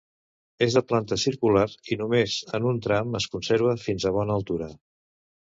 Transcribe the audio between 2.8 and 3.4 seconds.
tram es